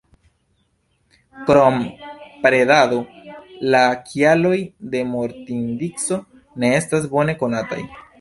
[1.49, 1.75] Krom
[2.45, 3.01] predado
[3.75, 4.55] la kialoj
[4.95, 6.19] de mortindico
[6.65, 7.83] ne estas bone konataj.